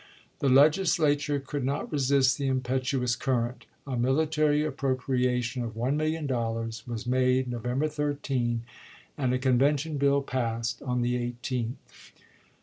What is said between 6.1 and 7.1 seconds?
dollars was i860.